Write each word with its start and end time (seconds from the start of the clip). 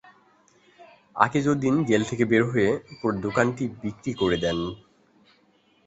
Akijuddin 1.15 1.75
jail 1.89 2.01
থেকে 2.09 2.23
বের 2.25 2.43
হয়ে 2.51 2.69
পুরো 2.99 3.15
দোকানটি 3.25 3.63
বিক্রি 3.81 4.11
করে 4.13 4.37
দেন। 4.37 4.57